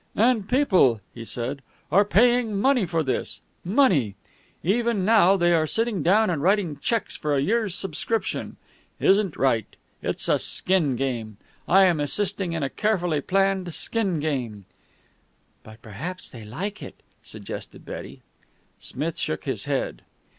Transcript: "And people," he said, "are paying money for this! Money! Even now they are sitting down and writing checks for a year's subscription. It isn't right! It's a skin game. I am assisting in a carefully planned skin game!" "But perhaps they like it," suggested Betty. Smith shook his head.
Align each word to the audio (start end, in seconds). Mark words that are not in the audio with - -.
"And 0.15 0.49
people," 0.49 0.99
he 1.13 1.23
said, 1.23 1.61
"are 1.91 2.03
paying 2.03 2.59
money 2.59 2.87
for 2.87 3.03
this! 3.03 3.39
Money! 3.63 4.15
Even 4.63 5.05
now 5.05 5.37
they 5.37 5.53
are 5.53 5.67
sitting 5.67 6.01
down 6.01 6.31
and 6.31 6.41
writing 6.41 6.79
checks 6.79 7.15
for 7.15 7.35
a 7.35 7.39
year's 7.39 7.75
subscription. 7.75 8.57
It 8.99 9.07
isn't 9.11 9.37
right! 9.37 9.75
It's 10.01 10.27
a 10.27 10.39
skin 10.39 10.95
game. 10.95 11.37
I 11.67 11.83
am 11.85 11.99
assisting 11.99 12.53
in 12.53 12.63
a 12.63 12.67
carefully 12.71 13.21
planned 13.21 13.75
skin 13.75 14.19
game!" 14.19 14.65
"But 15.61 15.83
perhaps 15.83 16.31
they 16.31 16.41
like 16.41 16.81
it," 16.81 16.95
suggested 17.21 17.85
Betty. 17.85 18.23
Smith 18.79 19.19
shook 19.19 19.43
his 19.43 19.65
head. 19.65 20.01